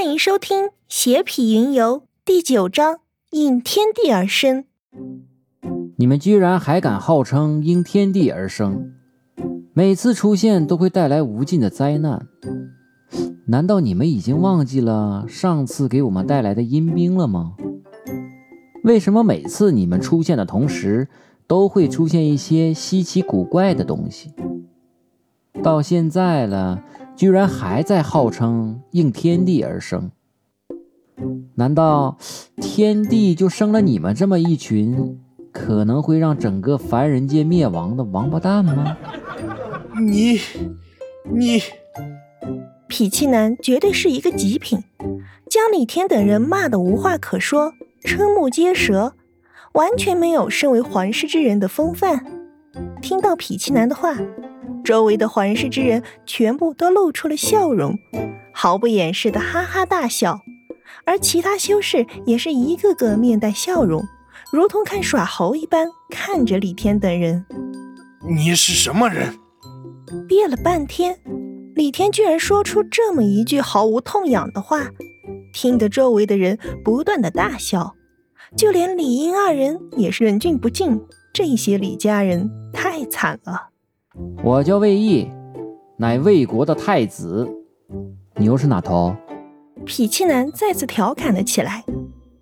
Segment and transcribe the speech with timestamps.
[0.00, 3.00] 欢迎收听《邪痞云游》第九章：
[3.30, 4.64] 应天地而生。
[5.96, 8.92] 你们居然还敢号称应天地而生？
[9.72, 12.28] 每次出现都会带来无尽的灾难。
[13.48, 17.56] 难道你们已经忘记了上次给我们带来的阴兵了吗？
[18.84, 21.08] 为什么每次你们出现的同时，
[21.48, 24.32] 都会出现一些稀奇古怪的东西？
[25.60, 26.84] 到现在了。
[27.18, 30.12] 居然还在号称应天地而生？
[31.56, 32.16] 难道
[32.58, 35.18] 天地就生了你们这么一群
[35.50, 38.96] 可能会让整个凡人界灭亡的王八蛋吗？
[40.00, 40.38] 你，
[41.24, 41.60] 你，
[42.88, 44.84] 痞气男绝对是一个极品，
[45.50, 47.72] 将李天等人骂得无话可说，
[48.04, 49.14] 瞠目结舌，
[49.72, 52.24] 完全没有身为皇室之人的风范。
[53.02, 54.16] 听到痞气男的话。
[54.88, 57.98] 周围的环视之人全部都露出了笑容，
[58.54, 60.40] 毫不掩饰的哈哈大笑，
[61.04, 64.02] 而其他修士也是一个个面带笑容，
[64.50, 67.44] 如同看耍猴一般看着李天等人。
[68.26, 69.38] 你是什么人？
[70.26, 71.20] 憋了半天，
[71.74, 74.88] 李天居然说出这么一句毫无痛痒的话，
[75.52, 77.94] 听得周围的人不断的大笑，
[78.56, 80.98] 就连李英二人也是忍俊不禁。
[81.34, 83.68] 这些李家人太惨了。
[84.42, 85.28] 我叫魏毅，
[85.96, 87.48] 乃魏国的太子。
[88.36, 89.14] 你又是哪头？
[89.86, 91.84] 痞气男再次调侃了起来。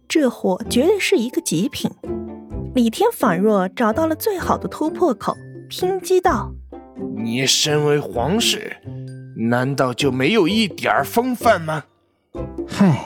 [0.08, 1.90] 这货绝对是一个极品。
[2.74, 5.34] 李天仿若找到了最好的突破口，
[5.68, 6.52] 拼击道
[7.16, 8.76] ：“你身为皇室，
[9.50, 11.84] 难道就没有一点风范吗？”
[12.68, 13.04] 嗨，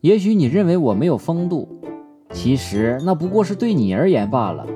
[0.00, 1.80] 也许你认为我没有风度，
[2.32, 4.66] 其实那不过是对你而言罢了。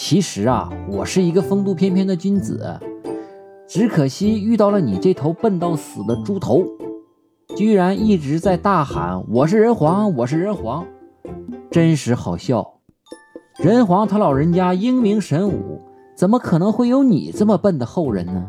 [0.00, 2.78] 其实啊，我是一个风度翩翩的君子，
[3.66, 6.62] 只可惜遇到了你这头笨到死的猪头，
[7.56, 10.86] 居然一直在大喊我是人皇，我是人皇，
[11.68, 12.74] 真是好笑。
[13.58, 15.82] 人皇他老人家英明神武，
[16.14, 18.48] 怎么可能会有你这么笨的后人呢？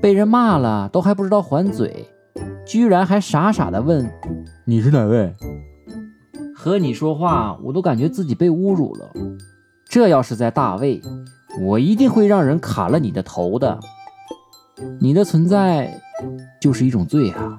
[0.00, 2.08] 被人骂了都还不知道还嘴，
[2.64, 4.08] 居然还傻傻的问
[4.64, 5.34] 你是哪位？
[6.54, 9.12] 和你说话我都感觉自己被侮辱了。
[9.88, 11.00] 这要是在大魏，
[11.60, 13.78] 我一定会让人砍了你的头的。
[15.00, 16.00] 你的存在
[16.60, 17.56] 就是一种罪啊！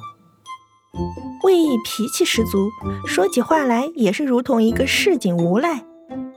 [1.43, 2.69] 魏毅脾气十足，
[3.07, 5.85] 说起话来也是如同一个市井无赖。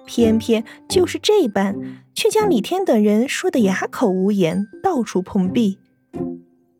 [0.07, 1.75] 偏偏就是这般，
[2.15, 5.79] 却将李天等人说的哑口无言，到处碰壁。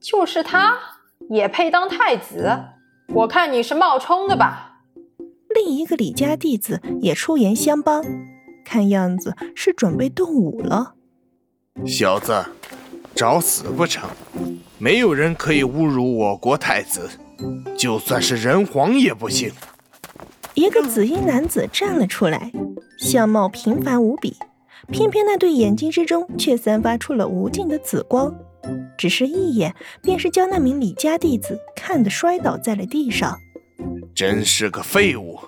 [0.01, 0.79] 就是他
[1.29, 2.59] 也配当太子？
[3.15, 4.81] 我看你是冒充的吧？
[5.55, 8.03] 另一个李家弟子也出言相帮。
[8.69, 10.93] 看样子是准备动武了，
[11.87, 12.45] 小子，
[13.15, 14.11] 找死不成？
[14.77, 17.09] 没有人可以侮辱我国太子，
[17.79, 19.51] 就算是人皇也不行。
[20.53, 22.53] 一个紫衣男子站了出来，
[22.99, 24.37] 相貌平凡无比，
[24.93, 28.35] 偏偏那对眼睛之中却散发出了无尽的紫光，
[28.99, 33.39] 只是一眼便是将那名李家弟子看得摔倒在了地上。
[34.15, 35.39] 真是个废物！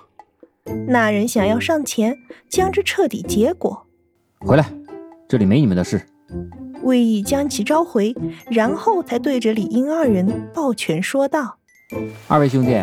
[0.87, 2.17] 那人想要上前
[2.49, 3.87] 将之彻底结果。
[4.39, 4.71] 回来，
[5.27, 6.01] 这里没你们的事。
[6.83, 8.15] 魏毅将其召回，
[8.49, 11.57] 然后才对着李英二人抱拳说道
[12.27, 12.81] ：“二位兄弟，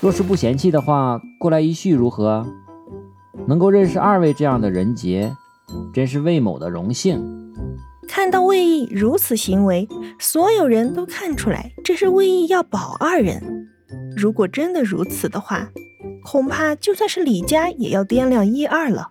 [0.00, 2.46] 若是不嫌弃的话，过来一叙如何？
[3.46, 5.34] 能够认识二位这样的人杰，
[5.94, 7.22] 真是魏某的荣幸。”
[8.06, 9.86] 看到魏毅如此行为，
[10.18, 13.68] 所有人都看出来这是魏毅要保二人。
[14.16, 15.70] 如果真的如此的话，
[16.22, 19.10] 恐怕就算是李家也要掂量一二了，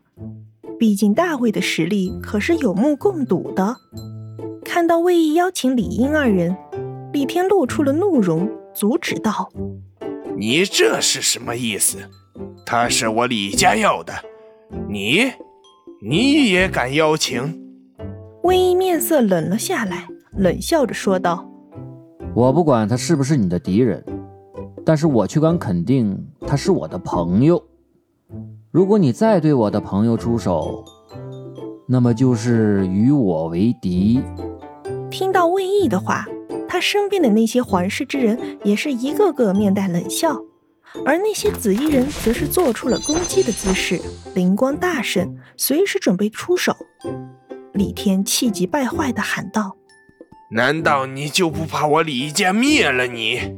[0.78, 3.76] 毕竟大卫的实力可是有目共睹的。
[4.64, 6.56] 看到魏毅邀请李英二人，
[7.14, 9.50] 李天露出了怒容，阻止道
[10.38, 11.98] ：“你这是什么意思？
[12.66, 14.14] 他是我李家要的，
[14.90, 15.32] 你，
[16.02, 17.64] 你也敢邀请？”
[18.44, 21.50] 魏毅面色冷了下来，冷笑着说道
[22.36, 24.04] ：“我不管他是不是你的敌人。”
[24.88, 26.18] 但是我却敢肯定，
[26.48, 27.62] 他是我的朋友。
[28.72, 30.86] 如果你再对我的朋友出手，
[31.90, 34.22] 那么就是与我为敌。
[35.12, 36.26] 听到魏毅的话，
[36.70, 40.42] 他身边的那些环视之人也是一个个面带冷笑，
[41.06, 44.00] 而那些紫衣人则是做出了攻击的姿势，
[44.36, 46.74] 灵光大盛，随时准备出手。
[47.74, 49.76] 李天气急败坏地喊道
[50.56, 53.58] ：“难道你就不怕我李家灭了你？”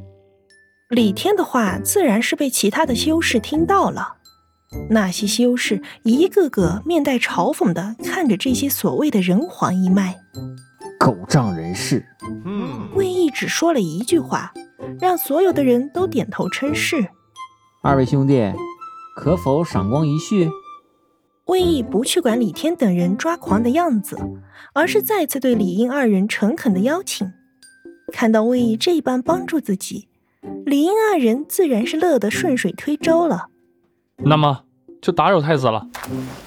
[0.89, 4.15] 李天的话自然是被其他的修士听到了，
[4.89, 10.19] 那些修士一个个面带嘲讽的看着这些所谓的人皇一脉，
[10.99, 12.03] 狗仗人势。
[12.43, 14.51] 嗯，魏毅只说了一句话，
[14.99, 17.07] 让所有的人都点头称是。
[17.83, 18.51] 二位兄弟，
[19.15, 20.49] 可否赏光一叙？
[21.45, 24.17] 魏毅不去管李天等人抓狂的样子，
[24.73, 27.31] 而是再次对李英二人诚恳的邀请。
[28.11, 30.08] 看到魏毅这般帮助自己，
[30.65, 33.47] 李英二人自然是乐得顺水推舟了。
[34.17, 34.63] 那么
[35.01, 35.87] 就打扰太子了。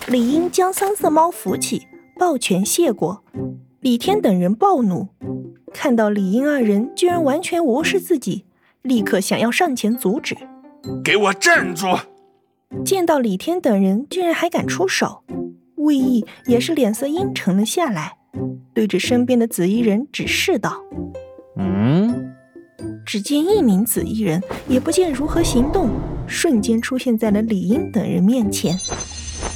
[0.09, 1.87] 李英将三色猫扶起，
[2.19, 3.25] 抱拳谢过。
[3.81, 5.09] 李天等人暴怒，
[5.73, 8.45] 看到李英二人居然完全无视自己，
[8.83, 10.37] 立刻想要上前阻止。
[11.03, 11.99] 给我站住！
[12.85, 15.25] 见到李天等人居然还敢出手，
[15.77, 18.19] 魏毅也是脸色阴沉了下来，
[18.73, 20.83] 对着身边的紫衣人指示道
[21.59, 22.35] ：“嗯。”
[23.05, 25.91] 只见一名紫衣人也不见如何行动，
[26.27, 28.77] 瞬间出现在了李英等人面前，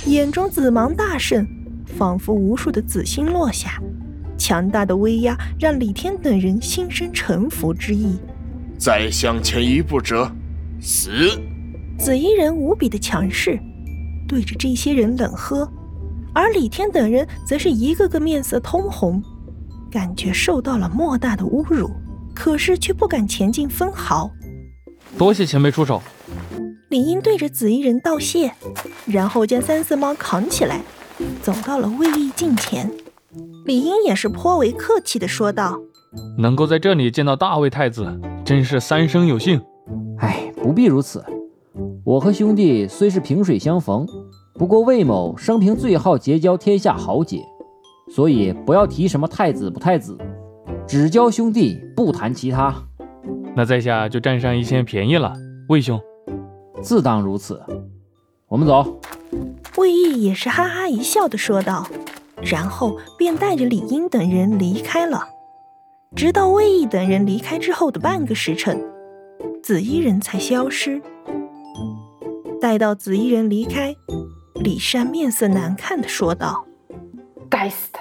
[0.07, 1.47] 眼中紫芒大盛，
[1.87, 3.81] 仿佛无数的紫星落下，
[4.37, 8.17] 强大的威压让李天等人心生臣服之意。
[8.79, 10.31] 再向前一步者，
[10.81, 11.11] 死！
[11.99, 13.59] 紫衣人无比的强势，
[14.29, 15.67] 对着这些人冷喝，
[16.35, 19.23] 而李天等人则是一个个面色通红，
[19.91, 21.91] 感觉受到了莫大的侮辱，
[22.37, 24.31] 可是却不敢前进分毫。
[25.17, 26.03] 多谢前辈出手。
[26.91, 28.53] 李英对着紫衣人道谢，
[29.07, 30.83] 然后将三色猫扛起来，
[31.43, 32.93] 走到了魏毅近前。
[33.65, 35.81] 李英也是颇为客气的说道
[36.39, 39.61] ：“能够在这里见到大魏太子，真是三生有幸。”
[40.21, 41.25] 哎，不必如此。
[42.05, 44.07] 我和兄弟虽是萍水相逢，
[44.55, 47.43] 不过魏某生平最好结交天下豪杰，
[48.15, 50.17] 所以不要提什么太子不太子，
[50.87, 52.73] 只交兄弟，不谈其他。
[53.57, 55.33] 那在下就占上一些便宜了，
[55.69, 56.01] 魏兄。
[56.81, 57.61] 自当如此。
[58.47, 59.01] 我们走。
[59.77, 61.89] 魏毅也是哈哈一笑的说道，
[62.41, 65.27] 然后便带着李英等人离开了。
[66.15, 68.81] 直到魏毅等人离开之后的半个时辰，
[69.63, 71.03] 紫衣人才消失。
[72.61, 73.97] 待到紫衣人离开，
[74.55, 76.65] 李山面色难看的说道
[77.51, 77.99] ：“该死的，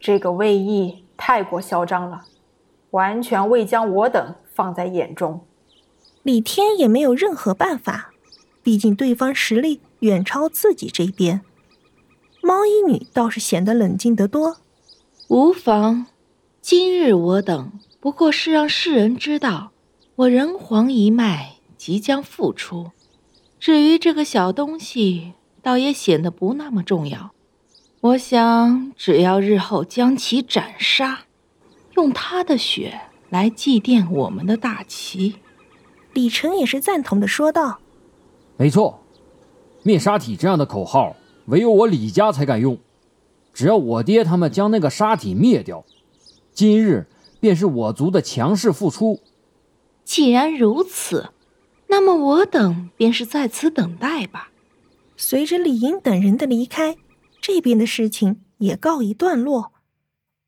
[0.00, 2.24] 这个魏毅太过嚣张了，
[2.92, 5.44] 完全未将我等放在眼中。”
[6.24, 8.12] 李天也没有任何办法，
[8.62, 11.42] 毕竟对方实力远超自己这边。
[12.42, 14.58] 猫衣女倒是显得冷静得多
[15.28, 16.06] ：“无妨，
[16.62, 19.72] 今日我等不过是让世人知道，
[20.16, 22.92] 我人皇一脉即将复出。”
[23.58, 25.32] 至于这个小东西，
[25.62, 27.32] 倒也显得不那么重要。
[28.00, 31.24] 我想，只要日后将其斩杀，
[31.96, 35.36] 用他的血来祭奠我们的大齐。
[36.12, 37.80] 李成也是赞同的说道
[38.56, 39.02] ：“没错，
[39.82, 41.16] 灭杀体这样的口号，
[41.46, 42.78] 唯有我李家才敢用。
[43.52, 45.84] 只要我爹他们将那个杀体灭掉，
[46.52, 47.08] 今日
[47.40, 49.20] 便是我族的强势复出。
[50.04, 51.30] 既然如此。”
[51.90, 54.50] 那么我等便是在此等待吧。
[55.16, 56.98] 随着李英等人的离开，
[57.50, 59.72] 这边的事情也告一段落。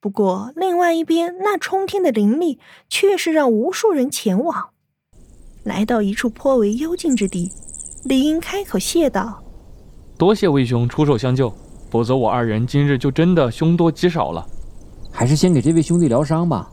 [0.03, 2.59] 不过，另外一边那冲天的灵力
[2.91, 4.69] 却是让无数人前往。
[5.65, 7.51] 来到一处颇为幽静之地，
[8.05, 9.43] 李英开口谢道
[10.19, 11.51] ：“多谢魏兄出手相救，
[11.91, 14.47] 否则我二人今日就真的凶多吉少了。
[15.11, 16.71] 还是先给这位兄弟疗伤吧。”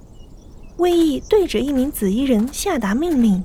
[0.76, 3.42] 魏毅对着一名紫衣人下达命令。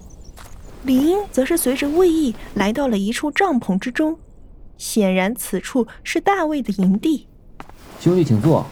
[0.82, 4.18] 李英则是随着魏毅来到了一处帐篷之中，
[4.82, 7.28] 显然此处是大卫的营地。
[8.00, 8.66] 兄弟，请坐。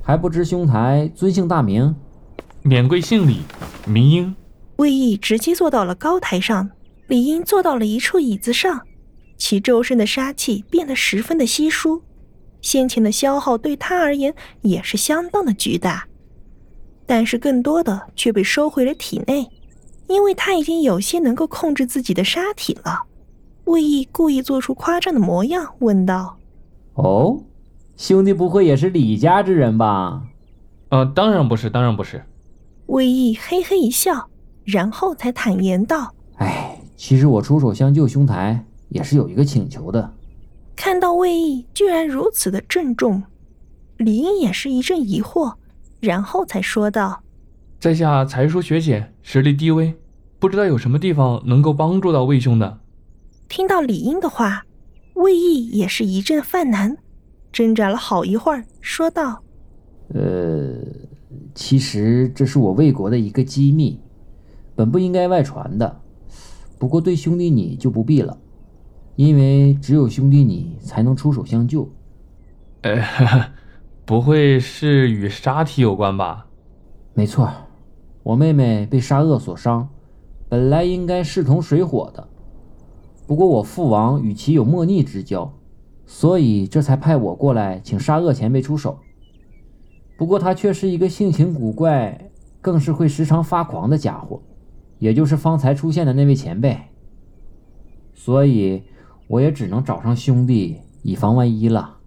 [0.00, 1.96] 还不知兄台尊姓大名？
[2.62, 3.40] 免贵姓李，
[3.84, 4.36] 名英。
[4.76, 6.70] 魏毅直接坐到了高台上，
[7.08, 8.82] 李英坐到了一处椅子上，
[9.36, 12.04] 其周身的杀气变得十分的稀疏，
[12.62, 16.06] 先前的消耗对他而言也是相当的巨大，
[17.04, 19.48] 但是更多的却被收回了体内。
[20.06, 23.02] 因为他已经有些能够控制自己的杀体了，
[23.68, 26.38] 魏毅故意做出夸张的模样，问道
[26.94, 27.42] ：“哦，
[27.98, 30.22] 兄弟不会也是李家之人吧
[30.88, 32.24] ？”“呃，当然不是，当然不是。”
[32.86, 34.30] 魏毅嘿嘿一笑，
[34.64, 40.14] 然后才坦言道：“哎，其实我出手相救兄台也是有一个请求的。”
[40.74, 43.22] 看到魏毅居然如此的郑重，
[43.98, 45.52] 李英也是一阵疑惑，
[46.00, 47.20] 然后才说道。
[47.78, 49.94] 在下才疏学浅，实力低微，
[50.38, 52.78] 不知道有什么地方能够帮助到魏兄的。
[53.48, 54.66] 听到李英的话，
[55.14, 56.98] 魏毅也是一阵犯难，
[57.50, 59.42] 挣扎了好一会儿，说道
[60.12, 60.76] ：“呃，
[61.54, 63.98] 其实这是我魏国的一个机密，
[64.76, 66.00] 本不应该外传的。
[66.78, 68.38] 不过对兄弟你就不必了，
[69.16, 71.90] 因为只有兄弟你才能出手相救。”
[72.82, 73.02] 呃，
[74.04, 76.46] 不会是与杀体有关吧？
[77.14, 77.50] 没错。
[78.22, 79.88] 我妹妹被沙恶所伤，
[80.50, 82.27] 本来应该势同水火的。
[83.28, 85.52] 不过我父王与其有莫逆之交，
[86.06, 89.00] 所以这才派我过来请沙恶前辈出手。
[90.16, 92.30] 不过他却是一个性情古怪，
[92.62, 94.40] 更是会时常发狂的家伙，
[94.98, 96.78] 也就是方才出现的那位前辈。
[98.14, 98.82] 所以
[99.26, 101.98] 我也只能找上兄弟，以防万一了。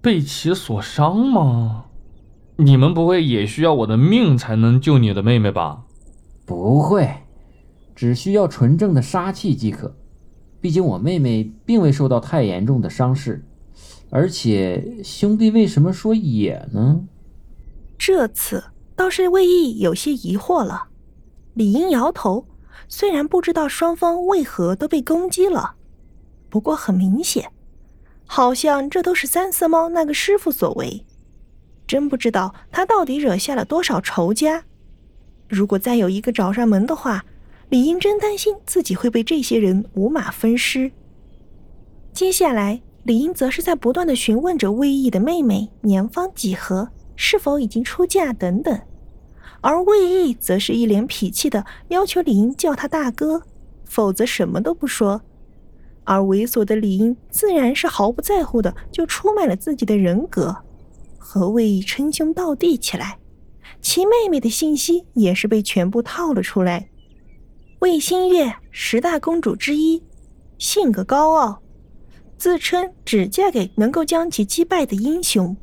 [0.00, 1.86] 被其所伤吗？
[2.54, 5.82] 你们不会也需要我的命才能救你的妹妹吧？
[6.46, 7.10] 不会，
[7.96, 9.96] 只需要纯正的杀气即可。
[10.68, 13.42] 毕竟我妹妹并未受到太严重的伤势，
[14.10, 17.06] 而且兄弟为什么说也呢？
[17.96, 20.88] 这次倒是魏毅有些疑惑了。
[21.54, 22.46] 李英摇头，
[22.86, 25.76] 虽然不知道双方为何都被攻击了，
[26.50, 27.50] 不过很明显，
[28.26, 31.06] 好像这都是三色猫那个师傅所为。
[31.86, 34.64] 真不知道他到底惹下了多少仇家。
[35.48, 37.24] 如果再有一个找上门的话，
[37.68, 40.90] 李英真担心自己会被这些人五马分尸。
[42.12, 46.90] 接下来，李英则是在不断的询问着魏毅的妹妹年方几何。
[47.20, 48.80] 是否已经出嫁等等，
[49.60, 53.42] 而魏毅则是一脸痞气的要求李英叫他大哥，
[53.84, 55.20] 否则什么都不说。
[56.04, 60.56] 而猥琐的李英自然是毫不在乎的，就出卖了自己的人格，
[61.18, 63.18] 和魏毅称兄道弟起来。
[63.80, 66.88] 其妹妹的信息也是被全部套了出来。
[67.80, 70.02] 魏新月，十大公主之一，
[70.58, 71.62] 性格高傲，
[72.36, 75.56] 自称只嫁给能够将其击败的英雄。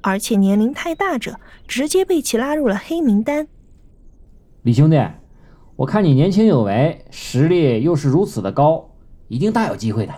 [0.00, 3.46] 而且年龄太大者，直接被其拉入了黑名单。
[4.62, 5.00] 李兄弟，
[5.76, 8.90] 我看你年轻有为，实力又是如此的高，
[9.28, 10.12] 一定大有机会的。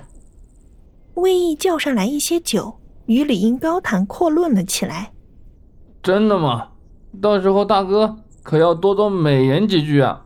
[1.15, 5.13] 魏毅叫上来一些酒，与李英高谈阔论了起来。
[6.03, 6.69] 真的吗？
[7.21, 10.25] 到时候大哥可要多多美言几句啊！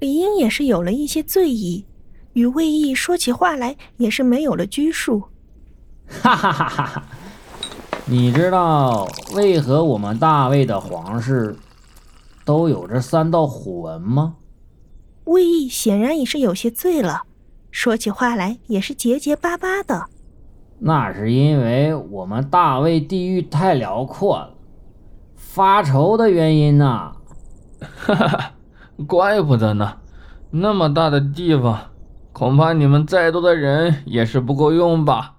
[0.00, 1.84] 李英也是有了一些醉意，
[2.32, 5.24] 与魏毅说起话来也是没有了拘束。
[6.08, 7.04] 哈哈哈哈哈！
[8.06, 11.54] 你知道为何我们大魏的皇室
[12.46, 14.36] 都有着三道虎纹吗？
[15.24, 17.22] 魏毅显然也是有些醉了，
[17.70, 20.06] 说起话来也是结结巴巴的。
[20.78, 24.54] 那是因为我们大魏地域太辽阔了，
[25.36, 27.12] 发愁的原因呐。
[27.80, 28.52] 哈哈，
[29.06, 29.94] 怪不得呢，
[30.50, 31.78] 那么大的地方，
[32.32, 35.36] 恐怕你们再多的人也是不够用吧。